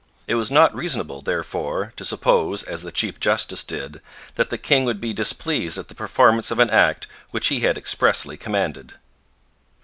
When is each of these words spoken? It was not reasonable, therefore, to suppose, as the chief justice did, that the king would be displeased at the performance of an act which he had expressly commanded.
It 0.27 0.33
was 0.33 0.49
not 0.49 0.73
reasonable, 0.73 1.21
therefore, 1.21 1.93
to 1.95 2.03
suppose, 2.03 2.63
as 2.63 2.81
the 2.81 2.91
chief 2.91 3.19
justice 3.19 3.63
did, 3.63 4.01
that 4.33 4.49
the 4.49 4.57
king 4.57 4.83
would 4.85 4.99
be 4.99 5.13
displeased 5.13 5.77
at 5.77 5.89
the 5.89 5.93
performance 5.93 6.49
of 6.49 6.57
an 6.57 6.71
act 6.71 7.05
which 7.29 7.49
he 7.49 7.59
had 7.59 7.77
expressly 7.77 8.35
commanded. 8.35 8.95